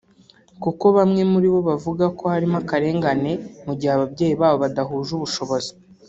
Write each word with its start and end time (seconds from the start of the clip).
kuko 0.63 0.85
bamwe 0.97 1.21
muri 1.31 1.47
bo 1.53 1.59
bavuga 1.69 2.05
ko 2.17 2.23
harimo 2.33 2.57
akarengane 2.61 3.31
mu 3.65 3.73
gihe 3.79 3.91
ababyeyi 3.93 4.33
babo 4.41 4.57
badahuje 4.63 5.11
ubushobozi 5.17 5.71